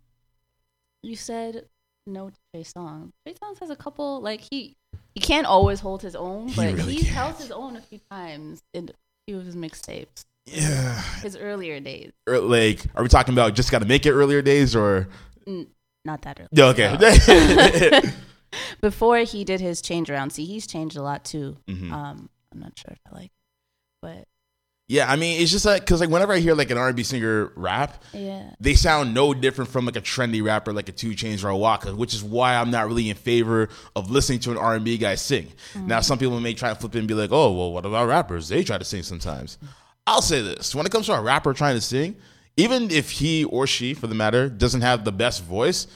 [1.02, 1.66] you said
[2.06, 3.10] no to Trey Songz.
[3.26, 4.76] Trey Songz has a couple like he
[5.14, 7.14] he can't always hold his own, He but really he's can't.
[7.14, 8.92] held his own a few times in a
[9.26, 10.24] few of his mixtapes.
[10.46, 11.00] Yeah.
[11.22, 14.42] His earlier days, Or, like, are we talking about just got to make it earlier
[14.42, 15.08] days or?
[16.04, 16.48] not that early.
[16.52, 18.02] Yeah, okay.
[18.80, 21.56] Before he did his change around, see, he's changed a lot too.
[21.66, 21.92] Mm-hmm.
[21.92, 23.32] Um, I'm not sure if I like, it.
[24.02, 24.28] but
[24.86, 27.50] yeah, I mean, it's just like because like whenever I hear like an R&B singer
[27.56, 31.42] rap, yeah, they sound no different from like a trendy rapper like a 2 Chainz
[31.42, 34.58] or a Waka, which is why I'm not really in favor of listening to an
[34.58, 35.48] R&B guy sing.
[35.74, 38.08] Now, some people may try to flip it and be like, "Oh, well, what about
[38.08, 38.48] rappers?
[38.48, 39.56] They try to sing sometimes."
[40.06, 42.16] I'll say this: when it comes to a rapper trying to sing,
[42.58, 45.86] even if he or she, for the matter, doesn't have the best voice,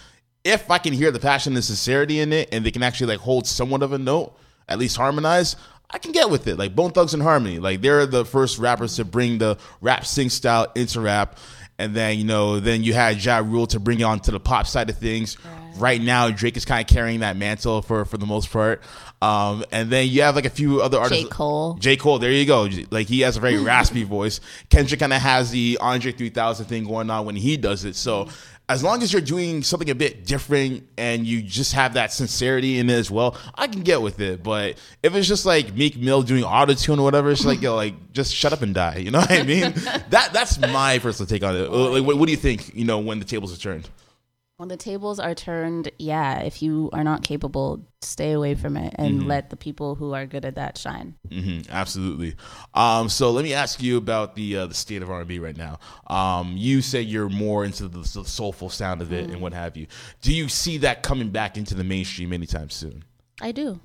[0.44, 3.20] if I can hear the passion and sincerity in it, and they can actually like
[3.20, 4.36] hold somewhat of a note,
[4.68, 5.56] at least harmonize,
[5.90, 6.58] I can get with it.
[6.58, 10.28] Like Bone Thugs and Harmony, like they're the first rappers to bring the rap sing
[10.28, 11.38] style into rap,
[11.78, 14.40] and then you know then you had Ja Rule to bring it on to the
[14.40, 15.38] pop side of things.
[15.76, 18.82] Right now, Drake is kind of carrying that mantle for for the most part,
[19.22, 21.24] um, and then you have like a few other artists.
[21.24, 21.28] J.
[21.30, 21.74] Cole.
[21.74, 21.96] J.
[21.96, 22.68] Cole, there you go.
[22.90, 24.40] Like he has a very raspy voice.
[24.70, 27.96] Kendrick kind of has the Andre 3000 thing going on when he does it.
[27.96, 28.28] So
[28.68, 32.78] as long as you're doing something a bit different and you just have that sincerity
[32.78, 34.42] in it as well, I can get with it.
[34.42, 37.74] But if it's just like Meek Mill doing auto tune or whatever, it's like yo,
[37.76, 38.96] like just shut up and die.
[38.96, 39.72] You know what I mean?
[40.10, 41.70] that that's my personal take on it.
[41.70, 42.74] Like, what, what do you think?
[42.74, 43.88] You know, when the tables are turned.
[44.58, 48.92] When the tables are turned, yeah, if you are not capable, stay away from it
[48.98, 49.28] and Mm-hmm.
[49.28, 51.14] let the people who are good at that shine.
[51.30, 52.34] hmm absolutely.
[52.74, 55.38] Um, so let me ask you about the uh, the state of R and B
[55.38, 55.78] right now.
[56.08, 59.76] Um, you say you're more into the, the soulful sound of it and what have
[59.76, 59.86] you.
[60.22, 63.04] Do you see that coming back into the mainstream anytime soon?
[63.40, 63.78] I do,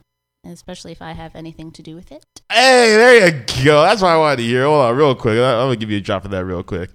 [0.43, 2.25] especially if I have anything to do with it.
[2.51, 3.83] Hey, there you go.
[3.83, 4.65] That's what I wanted to hear.
[4.65, 5.33] Hold on, real quick.
[5.38, 6.89] I'm gonna give you a drop of that real quick.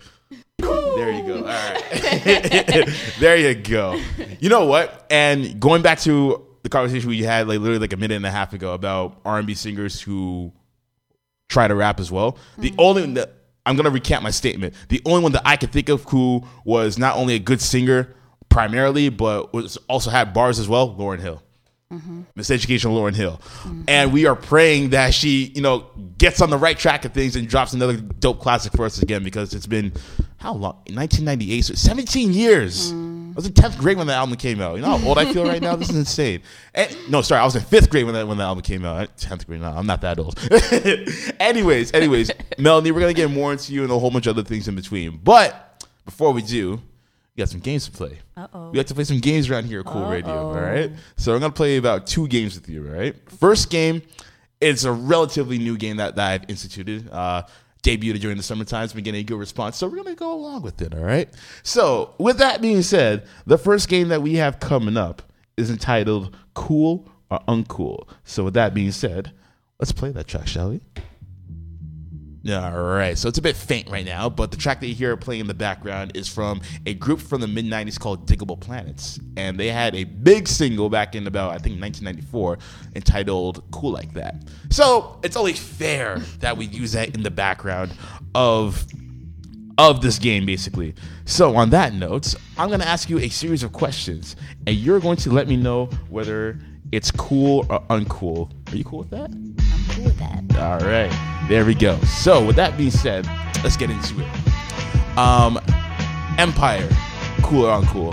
[0.97, 1.39] There you go.
[1.39, 1.85] All right.
[3.21, 4.01] there you go.
[4.41, 5.07] You know what?
[5.11, 8.31] And going back to the conversation we had like literally like a minute and a
[8.31, 10.53] half ago about R&B singers who
[11.49, 12.37] try to rap as well.
[12.59, 12.81] The mm-hmm.
[12.81, 14.75] only one that I'm gonna recant my statement.
[14.89, 18.15] The only one that I could think of who was not only a good singer
[18.49, 20.95] primarily, but was also had bars as well.
[20.95, 21.43] Lauryn Hill.
[21.93, 22.23] Mm-hmm.
[22.35, 23.41] Miss Education Lauryn Hill.
[23.63, 23.83] Mm-hmm.
[23.89, 25.87] And we are praying that she, you know,
[26.19, 29.23] gets on the right track of things and drops another dope classic for us again
[29.23, 29.93] because it's been
[30.39, 30.75] how long?
[30.87, 32.93] 1998, so 17 years.
[32.93, 32.95] I
[33.35, 34.77] was in 10th grade when the album came out.
[34.77, 35.77] You know how old I feel right now?
[35.77, 36.43] This is insane.
[36.75, 39.17] And, no, sorry, I was in 5th grade when that when the album came out.
[39.17, 39.77] 10th grade now.
[39.77, 40.39] I'm not that old.
[41.41, 44.37] anyways, anyways, Melanie, we're going to get more into you and a whole bunch of
[44.37, 45.19] other things in between.
[45.23, 46.81] But before we do,
[47.39, 48.19] we got some games to play.
[48.37, 48.71] Uh-oh.
[48.71, 50.31] We like to play some games around here at Cool Radio.
[50.31, 50.49] Uh-oh.
[50.49, 50.93] All right.
[51.17, 52.87] So I'm gonna play about two games with you.
[52.89, 53.15] All right.
[53.31, 54.03] First game,
[54.61, 57.09] it's a relatively new game that, that I've instituted.
[57.11, 57.43] Uh,
[57.83, 58.85] debuted during the summertime.
[58.85, 60.95] It's been getting a good response, so we're gonna go along with it.
[60.95, 61.29] All right.
[61.63, 65.23] So with that being said, the first game that we have coming up
[65.57, 69.33] is entitled "Cool or Uncool." So with that being said,
[69.79, 70.81] let's play that track, shall we?
[72.51, 75.17] All right, so it's a bit faint right now, but the track that you hear
[75.17, 79.19] playing in the background is from a group from the mid 90s called Diggable Planets.
[79.37, 82.59] And they had a big single back in about, I think, 1994
[82.97, 84.43] entitled Cool Like That.
[84.71, 87.93] So it's only fair that we use that in the background
[88.35, 88.87] of.
[89.81, 90.97] Of this game, basically.
[91.25, 94.35] So, on that note, I'm going to ask you a series of questions,
[94.67, 96.59] and you're going to let me know whether
[96.91, 98.51] it's cool or uncool.
[98.73, 99.31] Are you cool with that?
[99.31, 99.55] I'm
[99.91, 100.59] cool with that.
[100.59, 101.13] All right,
[101.49, 101.99] there we go.
[102.01, 103.27] So, with that being said,
[103.63, 105.19] let's get into it.
[105.19, 105.59] Um,
[106.39, 106.89] Empire,
[107.43, 108.13] cool on cool.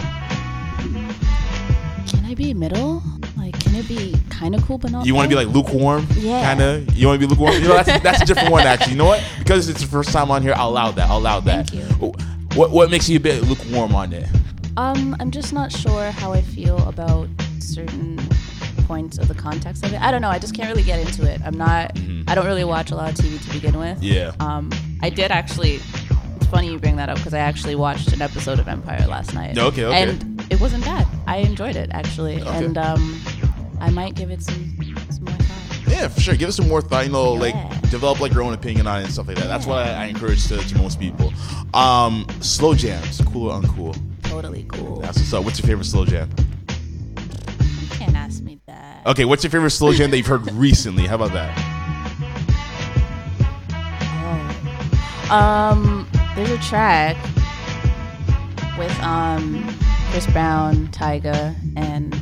[2.07, 3.03] Can I be middle?
[3.37, 5.05] Like, can it be kind of cool but not?
[5.05, 6.07] You want to be like lukewarm?
[6.15, 6.43] Yeah.
[6.43, 6.95] Kind of.
[6.95, 7.53] You want to be lukewarm?
[7.53, 8.93] You know, that's that's a different one actually.
[8.93, 9.23] You know what?
[9.37, 11.09] Because it's the first time on here, I'll allow that.
[11.09, 11.69] I'll allow that.
[11.69, 12.13] Thank you.
[12.55, 14.27] What what makes you a bit lukewarm on it?
[14.77, 17.27] Um, I'm just not sure how I feel about
[17.59, 18.17] certain
[18.85, 20.01] points of the context of it.
[20.01, 20.29] I don't know.
[20.29, 21.41] I just can't really get into it.
[21.43, 21.97] I'm not.
[22.27, 23.99] I don't really watch a lot of TV to begin with.
[23.99, 24.03] Mm-hmm.
[24.03, 24.31] Yeah.
[24.39, 24.71] Um,
[25.01, 25.79] I did actually.
[26.35, 29.33] It's funny you bring that up because I actually watched an episode of Empire last
[29.33, 29.57] night.
[29.57, 30.03] Okay, okay.
[30.03, 31.07] And it wasn't bad.
[31.27, 32.65] I enjoyed it actually, okay.
[32.65, 33.21] and um,
[33.79, 34.77] I might give it some
[35.09, 35.91] some more thought.
[35.91, 36.35] Yeah, for sure.
[36.35, 37.05] Give us some more thought.
[37.05, 37.55] You know, like
[37.89, 39.47] develop like your own opinion on it and stuff like that.
[39.47, 41.33] That's what I, I encourage to, to most people.
[41.73, 43.97] Um, slow jams, cool or uncool?
[44.23, 44.99] Totally cool.
[44.99, 45.43] That's what's up.
[45.45, 46.29] What's your favorite slow jam?
[47.81, 48.43] You can't ask.
[49.05, 51.05] Okay, what's your favorite slow jam that you've heard recently?
[51.05, 51.55] How about that?
[55.31, 57.15] Um, there's a track
[58.77, 59.63] with um
[60.11, 62.15] Chris Brown, Tyga, and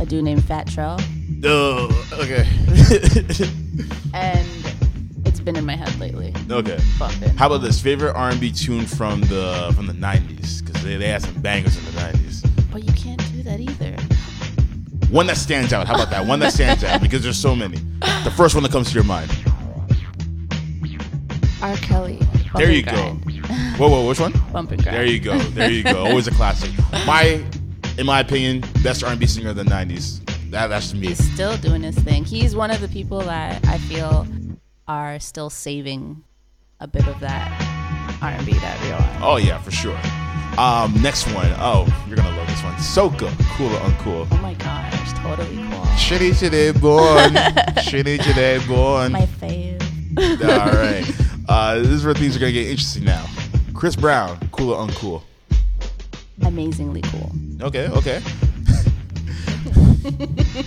[0.00, 0.98] a dude named Fat Trel,
[1.44, 2.46] Oh, okay.
[4.14, 4.48] and
[5.26, 6.34] it's been in my head lately.
[6.50, 6.78] okay.
[7.36, 10.64] How about this favorite R and B tune from the from the '90s?
[10.64, 12.48] Because they, they had some bangers in the '90s.
[12.72, 13.96] But you can't do that either.
[15.10, 15.86] One that stands out.
[15.86, 16.26] How about that?
[16.26, 17.76] One that stands out because there's so many.
[18.24, 19.30] The first one that comes to your mind.
[21.62, 21.76] R.
[21.76, 22.18] Kelly.
[22.18, 23.18] Bump There and you go.
[23.76, 24.32] Whoa, whoa, which one?
[24.52, 24.96] Bump and grind.
[24.96, 25.38] There you go.
[25.38, 26.06] There you go.
[26.06, 26.70] Always a classic.
[27.06, 27.44] My,
[27.98, 30.24] in my opinion, best R&B singer of the '90s.
[30.50, 31.08] That that's me.
[31.08, 32.24] He's still doing his thing.
[32.24, 34.26] He's one of the people that I feel
[34.88, 36.24] are still saving
[36.80, 37.48] a bit of that
[38.22, 39.18] R&B that real R&B.
[39.22, 39.98] Oh yeah, for sure.
[40.58, 41.52] Um, next one.
[41.58, 42.74] Oh, you're gonna love this one.
[42.74, 44.26] Soca, cool or uncool?
[44.30, 45.84] Oh my gosh, totally cool.
[45.96, 47.34] Shitty today born.
[47.84, 49.12] Shitty today born.
[49.12, 49.82] My fave.
[50.18, 51.04] All right.
[51.48, 53.26] Uh, this is where things are gonna get interesting now.
[53.74, 55.22] Chris Brown, cool or uncool?
[56.42, 57.30] Amazingly cool.
[57.60, 58.22] Okay, okay.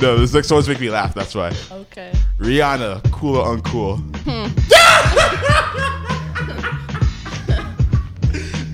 [0.00, 1.12] no, this next one's make me laugh.
[1.14, 1.52] That's why.
[1.72, 2.12] Okay.
[2.38, 3.98] Rihanna, cool or uncool?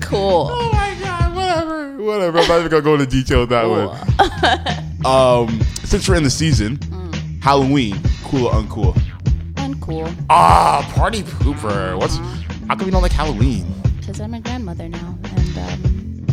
[0.09, 0.49] Cool.
[0.59, 2.39] Oh my god, whatever, whatever.
[2.39, 5.05] I'm not even gonna go into detail with that one.
[5.05, 6.77] Um, since we're in the season,
[7.41, 7.95] Halloween,
[8.25, 8.93] cool or uncool?
[9.55, 10.13] Uncool.
[10.29, 11.97] Ah, party pooper.
[11.97, 12.17] What's?
[12.67, 13.65] How come you don't like Halloween?
[13.99, 15.17] Because I'm a grandmother now.
[15.23, 16.27] And um,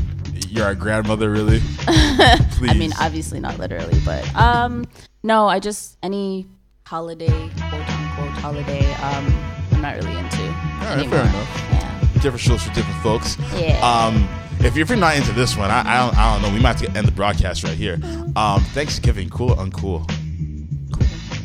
[0.49, 1.61] You're a grandmother, really?
[1.61, 1.87] Please.
[2.71, 4.87] I mean, obviously not literally, but um,
[5.23, 6.47] no, I just, any
[6.87, 7.29] holiday,
[7.69, 9.27] quote unquote holiday, um,
[9.73, 10.39] I'm not really into.
[10.43, 11.19] right, anymore.
[11.21, 11.76] fair enough.
[12.17, 12.23] Yeah.
[12.23, 13.37] different shows for different folks.
[13.55, 13.79] Yeah.
[13.83, 14.29] Um,
[14.61, 16.55] if you're, if you're not into this one, I, I don't I don't know.
[16.57, 17.99] We might have to end the broadcast right here.
[18.37, 20.11] Um, Thanksgiving, cool or uncool?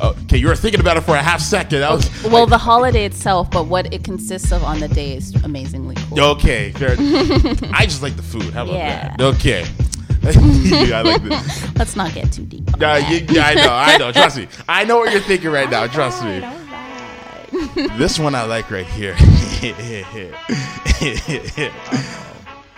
[0.04, 1.82] Oh, okay, you were thinking about it for a half second.
[1.82, 5.36] That was Well, the holiday itself, but what it consists of on the day is
[5.44, 6.20] amazingly cool.
[6.32, 6.72] okay.
[6.72, 6.92] Fair.
[7.72, 8.52] I just like the food.
[8.54, 9.16] How about Yeah.
[9.18, 9.22] that?
[9.22, 9.66] Okay.
[10.24, 11.76] Yeah, I like this.
[11.78, 12.72] Let's not get too deep.
[12.74, 13.32] on Yeah, that.
[13.32, 13.74] yeah, I know.
[13.74, 14.12] I know.
[14.12, 14.48] Trust me.
[14.70, 15.88] I know what you're thinking right now.
[15.88, 16.40] Trust me.
[17.98, 19.14] This one I like right here.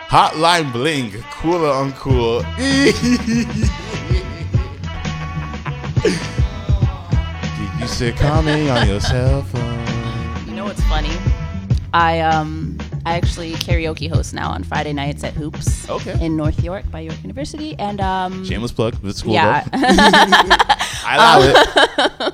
[0.09, 2.43] Hotline Bling, cool or uncool?
[7.57, 10.47] Did you say calming on your cell phone?
[10.47, 11.15] You know what's funny?
[11.93, 15.87] I um I actually karaoke host now on Friday nights at Hoops.
[15.89, 16.17] Okay.
[16.23, 18.95] In North York by York University, and um Shameless plug.
[19.03, 19.67] It's cool yeah.
[19.71, 22.33] I allow it.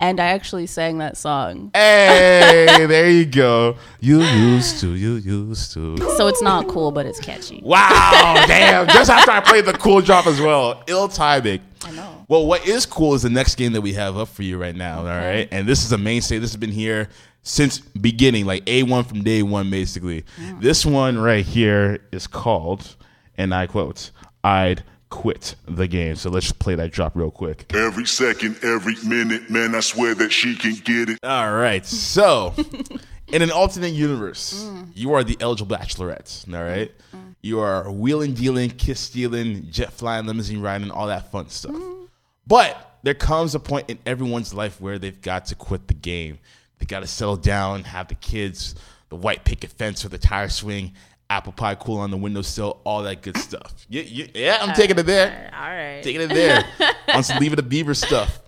[0.00, 1.70] And I actually sang that song.
[1.74, 3.76] Hey, there you go.
[4.00, 5.96] You used to, you used to.
[6.16, 7.60] So it's not cool, but it's catchy.
[7.62, 8.88] Wow, damn.
[8.88, 10.82] Just after I played the cool drop as well.
[10.86, 11.60] Ill timing.
[11.84, 12.24] I know.
[12.28, 14.74] Well, what is cool is the next game that we have up for you right
[14.74, 15.00] now.
[15.00, 15.48] All right.
[15.50, 16.38] And this is a mainstay.
[16.38, 17.08] This has been here
[17.42, 20.24] since beginning, like A1 from day one, basically.
[20.60, 22.96] This one right here is called,
[23.36, 24.10] and I quote,
[24.44, 26.16] I'd quit the game.
[26.16, 27.74] So let's just play that drop real quick.
[27.74, 31.18] Every second, every minute, man, I swear that she can get it.
[31.22, 31.84] All right.
[31.84, 32.54] So,
[33.28, 36.52] in an alternate universe, you are the eligible bachelorette.
[36.54, 36.90] All right.
[37.42, 41.76] You are wheeling, dealing, kiss stealing, jet flying, limousine riding, all that fun stuff.
[42.46, 46.38] But there comes a point in everyone's life where they've got to quit the game.
[46.78, 48.74] They got to settle down, have the kids,
[49.08, 50.92] the white picket fence or the tire swing,
[51.30, 53.74] apple pie cool on the windowsill, all that good stuff.
[53.88, 55.50] Yeah, yeah, yeah I'm taking it there.
[55.52, 56.00] All right.
[56.00, 56.64] Taking it there.
[57.14, 58.40] on some Leave It to Beaver stuff.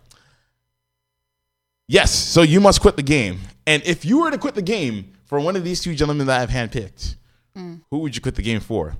[1.88, 3.40] Yes, so you must quit the game.
[3.66, 6.40] And if you were to quit the game for one of these two gentlemen that
[6.40, 7.16] I've handpicked,
[7.56, 7.80] mm.
[7.90, 8.96] who would you quit the game for?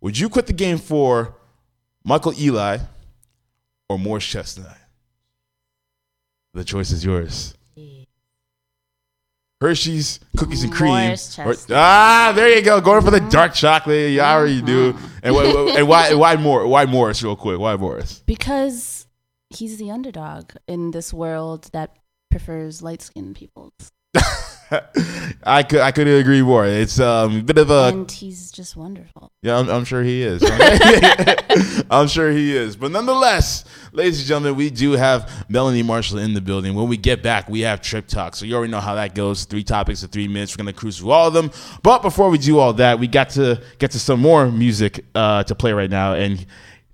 [0.00, 1.36] Would you quit the game for
[2.04, 2.80] Michael Ealy
[3.88, 4.76] or Morris Chestnut?
[6.54, 7.54] The choice is yours.
[9.60, 11.14] Hershey's cookies and cream.
[11.38, 12.80] Or- ah, there you go.
[12.80, 14.10] Going for the dark chocolate.
[14.10, 14.96] You already do.
[15.22, 16.14] And, why, and why?
[16.14, 16.66] Why more?
[16.66, 17.22] Why Morris?
[17.22, 17.58] Real quick.
[17.58, 18.22] Why Morris?
[18.24, 19.06] Because
[19.50, 21.96] he's the underdog in this world that
[22.30, 23.72] prefers light skinned people.
[25.42, 26.64] I could I couldn't agree more.
[26.64, 29.32] It's um, a bit of a and he's just wonderful.
[29.42, 29.58] yeah.
[29.58, 30.42] I'm, I'm sure he is.
[31.90, 32.76] I'm sure he is.
[32.76, 36.74] But nonetheless, ladies and gentlemen, we do have Melanie Marshall in the building.
[36.74, 38.36] When we get back, we have Trip Talk.
[38.36, 39.44] So you already know how that goes.
[39.44, 40.56] Three topics in three minutes.
[40.56, 41.50] We're gonna cruise through all of them.
[41.82, 45.42] But before we do all that, we got to get to some more music uh,
[45.44, 46.46] to play right now and.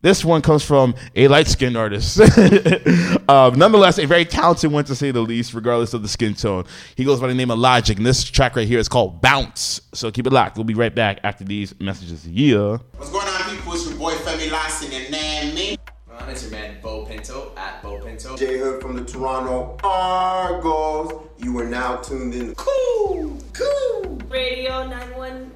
[0.06, 2.20] This one comes from a light skinned artist.
[3.28, 6.64] um, nonetheless, a very talented one to say the least, regardless of the skin tone.
[6.94, 9.80] He goes by the name of Logic, and this track right here is called Bounce.
[9.94, 10.56] So keep it locked.
[10.56, 12.24] We'll be right back after these messages.
[12.24, 12.78] Yeah.
[12.94, 13.72] What's going on, people?
[13.72, 15.76] It's your boy Femi Lassie and Nan Me.
[16.12, 18.36] On, it's your man Bo Pinto at Bo Pinto.
[18.36, 21.26] J Hood from the Toronto Argos.
[21.38, 22.54] You are now tuned in.
[22.54, 24.20] Cool, cool.
[24.30, 25.50] Radio 91.9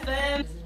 [0.00, 0.63] FM.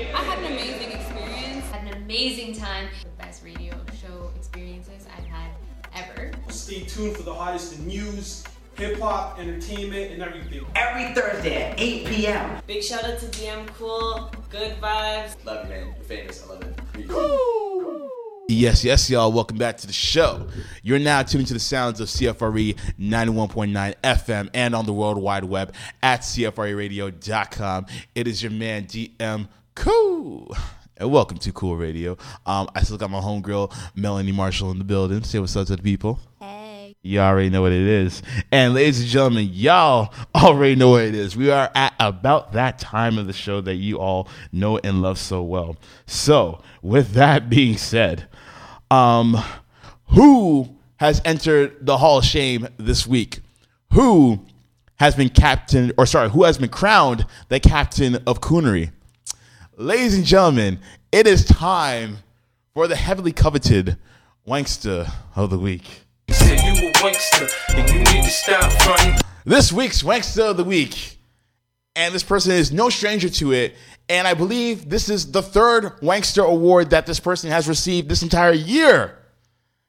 [0.00, 1.70] I had an amazing experience.
[1.70, 2.88] Had an amazing time.
[3.02, 5.50] The best radio show experiences I've had
[5.94, 6.32] ever.
[6.48, 8.42] Stay tuned for the hottest in news,
[8.74, 10.66] hip hop, entertainment, and everything.
[10.74, 12.60] Every Thursday at 8 p.m.
[12.66, 14.32] Big shout out to DM Cool.
[14.50, 15.36] Good vibes.
[15.44, 15.94] Love you, man.
[15.94, 16.44] You're famous.
[16.44, 18.10] I love it.
[18.48, 19.32] Yes, yes, y'all.
[19.32, 20.48] Welcome back to the show.
[20.82, 25.44] You're now tuning to the sounds of CFRE 91.9 FM and on the World Wide
[25.44, 27.86] Web at CFREradio.com.
[28.14, 30.54] It is your man, DM Cool.
[30.96, 32.16] And welcome to Cool Radio.
[32.46, 35.24] Um, I still got my homegirl, Melanie Marshall, in the building.
[35.24, 36.20] Say what's up to the people.
[36.40, 36.94] Hey.
[37.02, 38.22] You already know what it is.
[38.52, 41.36] And ladies and gentlemen, y'all already know what it is.
[41.36, 45.18] We are at about that time of the show that you all know and love
[45.18, 45.76] so well.
[46.06, 48.28] So, with that being said,
[48.90, 49.36] um,
[50.10, 53.40] who has entered the Hall of Shame this week?
[53.92, 54.46] Who
[54.96, 58.92] has been captain, or sorry, who has been crowned the captain of Coonery?
[59.76, 60.78] Ladies and gentlemen,
[61.12, 62.18] it is time
[62.72, 63.96] for the heavily coveted
[64.46, 66.02] Wankster of the Week.
[66.30, 69.16] Said you a wankster and you need to stop fronting.
[69.44, 71.18] This week's Wankster of the Week,
[71.96, 73.74] and this person is no stranger to it,
[74.08, 78.22] and I believe this is the third Wankster award that this person has received this
[78.22, 79.18] entire year.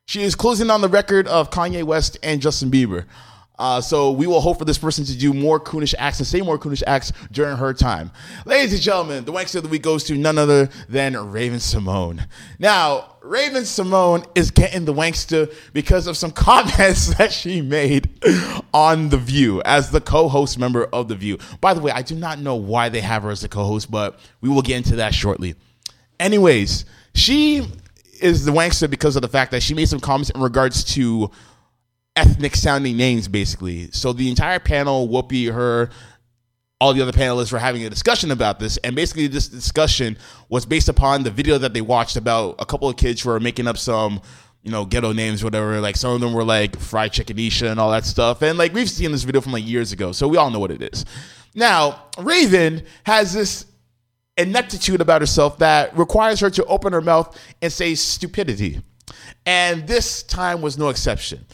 [0.07, 3.05] She is closing on the record of Kanye West and Justin Bieber.
[3.57, 6.41] Uh, so we will hope for this person to do more coonish acts and say
[6.41, 8.11] more coonish acts during her time.
[8.45, 12.27] Ladies and gentlemen, the Wankster of the Week goes to none other than Raven Symone.
[12.59, 18.09] Now, Raven Symone is getting the Wankster because of some comments that she made
[18.73, 21.37] on The View as the co-host member of The View.
[21.61, 24.19] By the way, I do not know why they have her as a co-host, but
[24.41, 25.55] we will get into that shortly.
[26.19, 27.67] Anyways, she
[28.21, 31.31] is the Wankster because of the fact that she made some comments in regards to
[32.15, 33.91] ethnic sounding names, basically.
[33.91, 35.89] So the entire panel, Whoopi, her,
[36.79, 38.77] all the other panelists were having a discussion about this.
[38.77, 40.17] And basically, this discussion
[40.49, 43.39] was based upon the video that they watched about a couple of kids who were
[43.39, 44.21] making up some.
[44.63, 45.79] You know, ghetto names, whatever.
[45.79, 48.41] Like some of them were like fried chicken Isha and all that stuff.
[48.41, 50.71] And like we've seen this video from like years ago, so we all know what
[50.71, 51.05] it is.
[51.53, 53.67] Now, Raven has this
[54.37, 58.81] ineptitude about herself that requires her to open her mouth and say stupidity.
[59.45, 61.45] And this time was no exception.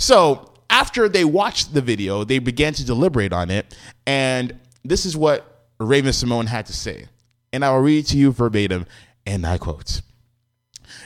[0.00, 3.76] So after they watched the video, they began to deliberate on it.
[4.06, 7.06] And this is what Raven Symone had to say.
[7.52, 8.86] And I will read to you verbatim,
[9.26, 10.00] and I quote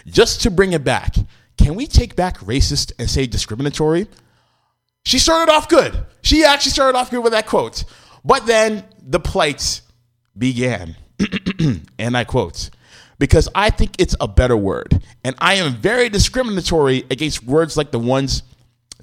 [0.07, 1.17] Just to bring it back,
[1.59, 4.07] can we take back racist and say discriminatory?
[5.05, 6.05] She started off good.
[6.23, 7.85] She actually started off good with that quote.
[8.25, 9.81] But then the plight
[10.39, 10.97] began.
[11.99, 12.71] and I quote,
[13.19, 15.03] because I think it's a better word.
[15.25, 18.43] And I am very discriminatory against words like the ones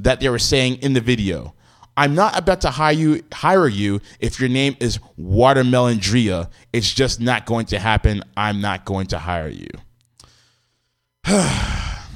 [0.03, 1.53] that they were saying in the video.
[1.97, 6.49] I'm not about to hire you, hire you if your name is Watermelon Drea.
[6.71, 8.23] It's just not going to happen.
[8.37, 9.67] I'm not going to hire you.
[11.29, 11.37] all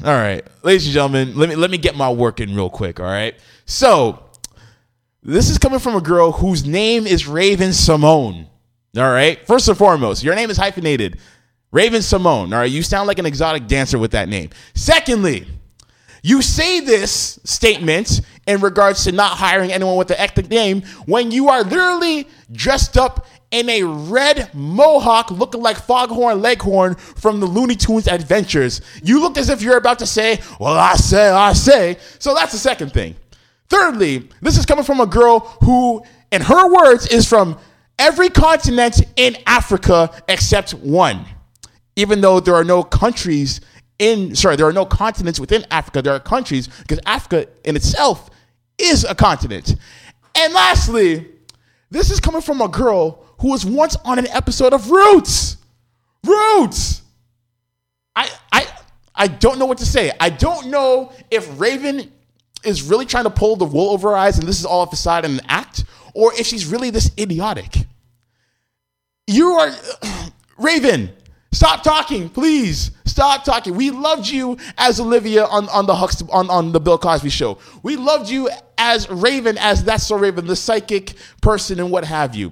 [0.04, 3.00] right, ladies and gentlemen, let me let me get my work in real quick.
[3.00, 4.24] All right, so
[5.22, 8.48] this is coming from a girl whose name is Raven Symone.
[8.98, 11.20] All right, first and foremost, your name is hyphenated,
[11.72, 12.52] Raven Symone.
[12.52, 14.50] All right, you sound like an exotic dancer with that name.
[14.74, 15.46] Secondly,
[16.26, 21.30] you say this statement in regards to not hiring anyone with the ethnic name when
[21.30, 27.46] you are literally dressed up in a red mohawk looking like Foghorn Leghorn from the
[27.46, 28.82] Looney Tunes Adventures.
[29.04, 32.00] You look as if you're about to say, Well, I say, I say.
[32.18, 33.16] So that's the second thing.
[33.70, 37.56] Thirdly, this is coming from a girl who, in her words, is from
[38.00, 41.24] every continent in Africa except one.
[41.96, 43.62] Even though there are no countries
[44.00, 48.30] in, sorry, there are no continents within Africa, there are countries because Africa in itself
[48.78, 49.76] is a continent.
[50.36, 51.28] And lastly,
[51.90, 55.58] this is coming from a girl who was once on an episode of Roots.
[56.26, 57.02] Roots.
[58.16, 58.68] I I
[59.14, 60.12] I don't know what to say.
[60.20, 62.12] I don't know if Raven
[62.64, 64.88] is really trying to pull the wool over her eyes and this is all a
[64.88, 67.78] facade and an act, or if she's really this idiotic.
[69.28, 69.72] You are
[70.58, 71.12] Raven.
[71.56, 72.92] Stop talking, please.
[73.06, 73.76] Stop talking.
[73.76, 75.94] We loved you as Olivia on, on the
[76.30, 77.60] on, on the Bill Cosby show.
[77.82, 82.36] We loved you as Raven, as That's So Raven, the psychic person and what have
[82.36, 82.52] you.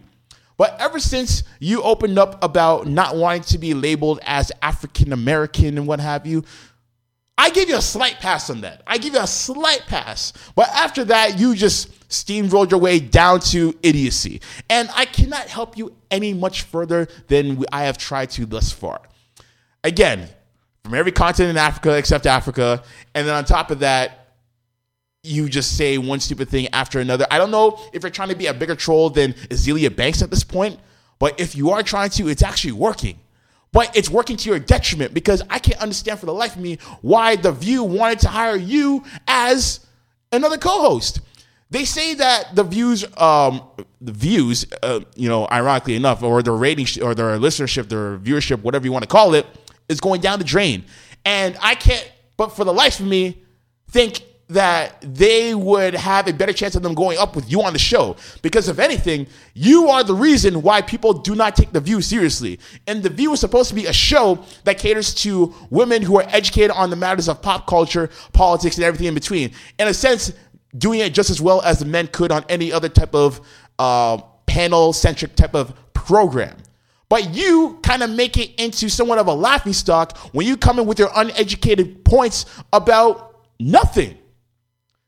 [0.56, 5.78] But ever since you opened up about not wanting to be labeled as African American
[5.78, 6.46] and what have you,
[7.38, 8.84] I give you a slight pass on that.
[8.88, 10.32] I give you a slight pass.
[10.56, 14.39] But after that, you just steamrolled your way down to idiocy.
[14.69, 19.02] And I cannot help you any much further than I have tried to thus far.
[19.84, 20.30] Again,
[20.84, 22.84] from every continent in Africa except Africa.
[23.15, 24.36] And then on top of that,
[25.23, 27.26] you just say one stupid thing after another.
[27.32, 30.30] I don't know if you're trying to be a bigger troll than Azealia Banks at
[30.30, 30.78] this point,
[31.17, 33.17] but if you are trying to, it's actually working.
[33.71, 36.78] But it's working to your detriment because I can't understand for the life of me
[37.02, 39.86] why The View wanted to hire you as
[40.32, 41.21] another co-host.
[41.74, 43.64] They say that the views, um,
[44.00, 48.20] the views, uh, you know, ironically enough, or their rating sh- or their listenership, their
[48.20, 49.48] viewership, whatever you want to call it,
[49.90, 50.86] is going down the drain.
[51.26, 52.08] And I can't,
[52.38, 53.42] but for the life of me,
[53.90, 57.74] think that they would have a better chance of them going up with you on
[57.74, 58.17] the show.
[58.44, 62.60] Because if anything, you are the reason why people do not take The View seriously.
[62.86, 66.26] And The View is supposed to be a show that caters to women who are
[66.28, 69.54] educated on the matters of pop culture, politics, and everything in between.
[69.80, 70.34] In a sense,
[70.78, 73.42] doing it just as well as the men could on any other type of
[73.80, 76.58] uh, panel centric type of program.
[77.10, 80.80] But you kind of make it into somewhat of a laughing stock when you come
[80.80, 84.17] in with your uneducated points about nothing.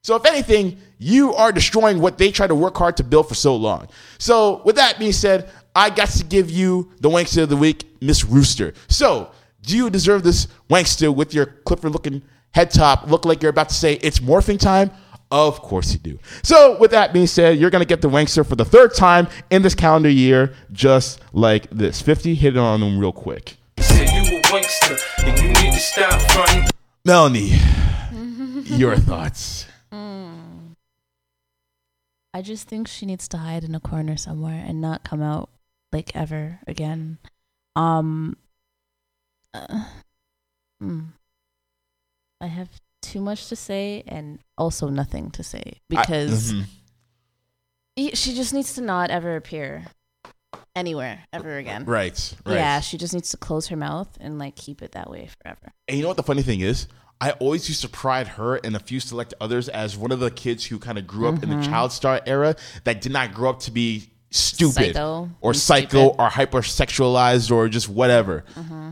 [0.03, 3.33] So if anything, you are destroying what they tried to work hard to build for
[3.33, 3.87] so long.
[4.19, 7.85] So with that being said, I got to give you the wankster of the week,
[8.01, 8.73] Miss Rooster.
[8.87, 9.31] So
[9.63, 13.69] do you deserve this wankster with your Clifford looking head top, look like you're about
[13.69, 14.91] to say it's morphing time?
[15.31, 16.19] Of course you do.
[16.43, 19.61] So with that being said, you're gonna get the wankster for the third time in
[19.61, 22.01] this calendar year, just like this.
[22.01, 23.57] 50, hit it on them real quick.
[23.79, 26.69] Said you a wankster, and you need to stop fronting.
[27.03, 27.53] Melanie,
[28.65, 29.67] your thoughts.
[32.35, 35.49] I just think she needs to hide in a corner somewhere and not come out
[35.93, 37.17] like ever again.
[37.77, 38.35] Um
[39.53, 39.85] uh,
[40.81, 40.99] hmm.
[42.41, 42.67] I have
[43.11, 46.65] too much to say and also nothing to say because mhm.
[47.97, 49.85] y- she just needs to not ever appear
[50.75, 51.85] anywhere ever again.
[51.85, 52.55] Right, right.
[52.55, 55.71] Yeah, she just needs to close her mouth and like keep it that way forever.
[55.87, 56.87] And you know what the funny thing is?
[57.21, 60.29] I always used to pride her and a few select others as one of the
[60.29, 61.65] kids who kind of grew up in the Mhm.
[61.65, 66.21] child star era that did not grow up to be stupid Psycho or psycho stupid.
[66.21, 68.43] or hypersexualized or just whatever.
[68.55, 68.84] Mhm.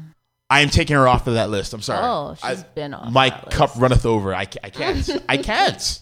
[0.53, 1.73] I am taking her off of that list.
[1.73, 2.05] I'm sorry.
[2.05, 4.35] Oh, she's I- been off My cup runneth over.
[4.35, 5.09] I, I can't.
[5.29, 5.99] I can't.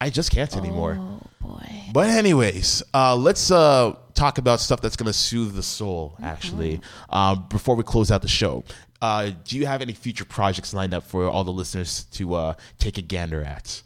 [0.00, 0.96] I just can't anymore.
[0.98, 1.82] Oh boy.
[1.92, 6.16] But anyways, uh, let's uh, talk about stuff that's gonna soothe the soul.
[6.22, 8.64] Actually, um, before we close out the show,
[9.02, 12.54] uh, do you have any future projects lined up for all the listeners to uh,
[12.78, 13.82] take a gander at?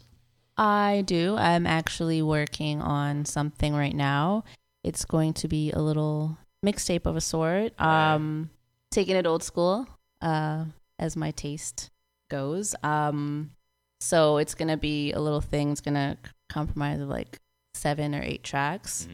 [0.55, 1.35] I do.
[1.35, 4.45] I'm actually working on something right now.
[4.83, 7.79] It's going to be a little mixtape of a sort.
[7.81, 8.51] Um,
[8.93, 9.87] taking it old school,
[10.21, 10.65] uh,
[10.99, 11.89] as my taste
[12.29, 12.75] goes.
[12.83, 13.51] Um,
[13.99, 15.71] so it's gonna be a little thing.
[15.71, 16.17] It's gonna
[16.49, 17.39] compromise of like
[17.73, 19.07] seven or eight tracks.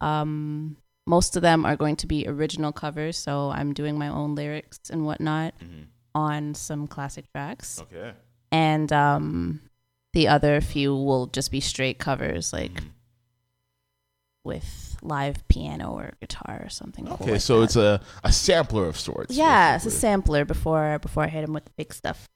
[0.00, 0.76] Um,
[1.06, 3.16] most of them are going to be original covers.
[3.18, 5.54] So I'm doing my own lyrics and whatnot
[6.14, 8.12] on some classic tracks Okay.
[8.50, 9.62] and um
[10.12, 12.82] the other few will just be straight covers like
[14.44, 17.64] with live piano or guitar or something cool Okay, like so that.
[17.64, 19.34] it's a, a sampler of sorts.
[19.34, 22.28] yeah it's a sampler before before i hit him with the big stuff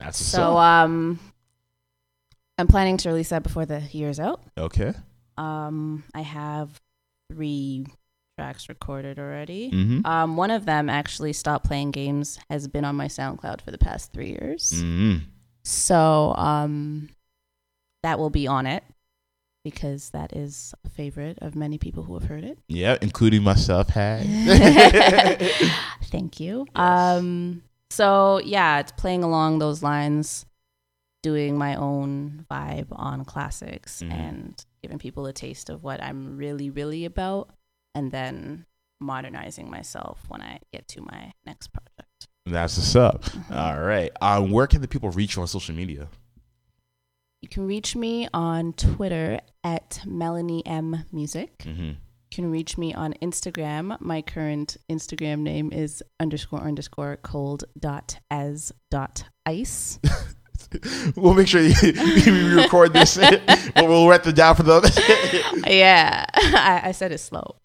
[0.00, 0.56] That's so so.
[0.58, 1.18] um
[2.58, 4.92] i'm planning to release that before the year's out okay.
[5.36, 6.78] um i have
[7.32, 7.86] three
[8.38, 10.06] tracks recorded already Mhm.
[10.06, 13.78] um one of them actually stopped playing games has been on my soundcloud for the
[13.78, 15.22] past three years Mhm.
[15.64, 17.08] So um
[18.02, 18.84] that will be on it
[19.64, 22.58] because that is a favorite of many people who have heard it.
[22.68, 23.90] Yeah, including myself.
[23.90, 24.24] Hey.
[26.04, 26.66] Thank you.
[26.74, 30.44] Um so yeah, it's playing along those lines,
[31.22, 34.12] doing my own vibe on classics Mhm.
[34.12, 37.50] and giving people a taste of what I'm really, really about
[37.94, 38.66] and then
[39.00, 42.28] modernizing myself when I get to my next project.
[42.46, 43.24] That's what's up.
[43.50, 44.10] All right.
[44.20, 46.08] Um, where can the people reach you on social media?
[47.40, 51.58] You can reach me on Twitter at Melanie M Music.
[51.58, 51.82] Mm-hmm.
[51.82, 53.98] You can reach me on Instagram.
[54.00, 59.98] My current Instagram name is underscore underscore cold dot as dot ice.
[61.16, 63.16] We'll make sure you, we record this.
[63.76, 64.82] we'll, we'll write it down for them.
[65.66, 67.56] yeah, I, I said it slow.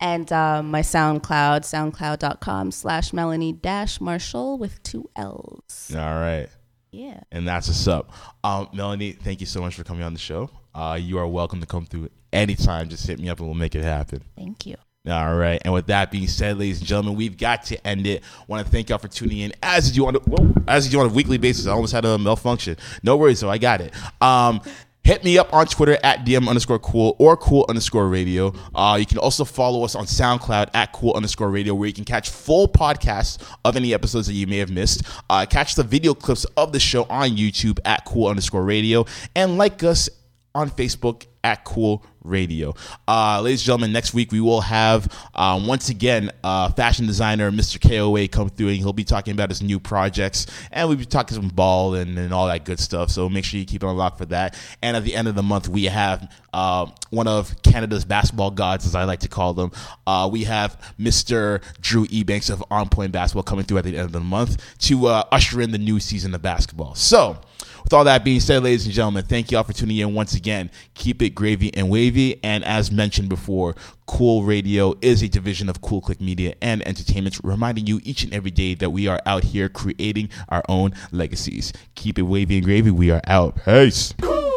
[0.00, 5.92] and um, my SoundCloud, soundcloud.com slash Melanie dash Marshall with two L's.
[5.94, 6.48] All right.
[6.94, 7.20] Yeah.
[7.32, 8.12] And that's what's up.
[8.44, 10.48] Um, Melanie, thank you so much for coming on the show.
[10.74, 12.88] Uh, you are welcome to come through anytime.
[12.88, 14.22] Just hit me up and we'll make it happen.
[14.36, 14.76] Thank you.
[15.08, 15.60] All right.
[15.64, 18.22] And with that being said, ladies and gentlemen, we've got to end it.
[18.46, 21.00] Want to thank y'all for tuning in as you do on a, as you do
[21.00, 21.66] on a weekly basis.
[21.66, 22.76] I almost had a malfunction.
[23.02, 23.50] No worries, though.
[23.50, 23.92] I got it.
[24.22, 24.60] Um,
[25.04, 28.54] Hit me up on Twitter at DM underscore cool or cool underscore radio.
[28.74, 32.06] Uh, you can also follow us on SoundCloud at cool underscore radio, where you can
[32.06, 33.36] catch full podcasts
[33.66, 35.02] of any episodes that you may have missed.
[35.28, 39.04] Uh, catch the video clips of the show on YouTube at cool underscore radio,
[39.36, 40.08] and like us
[40.54, 42.74] on Facebook at Cool Radio.
[43.06, 47.50] Uh, ladies and gentlemen, next week we will have uh, once again uh, fashion designer
[47.50, 47.78] Mr.
[47.78, 51.34] KOA come through and he'll be talking about his new projects and we'll be talking
[51.34, 53.10] some ball and, and all that good stuff.
[53.10, 54.58] So make sure you keep it on lock for that.
[54.80, 58.86] And at the end of the month, we have uh, one of Canada's basketball gods,
[58.86, 59.72] as I like to call them.
[60.06, 61.62] Uh, we have Mr.
[61.80, 65.08] Drew Ebanks of On Point Basketball coming through at the end of the month to
[65.08, 66.94] uh, usher in the new season of basketball.
[66.94, 67.38] So,
[67.84, 70.34] with all that being said, ladies and gentlemen, thank you all for tuning in once
[70.34, 70.70] again.
[70.94, 72.42] Keep it gravy and wavy.
[72.42, 73.74] And as mentioned before,
[74.06, 78.32] Cool Radio is a division of Cool Click Media and Entertainment, reminding you each and
[78.34, 81.72] every day that we are out here creating our own legacies.
[81.94, 82.90] Keep it wavy and gravy.
[82.90, 83.62] We are out.
[83.64, 84.14] Peace.
[84.20, 84.53] Cool.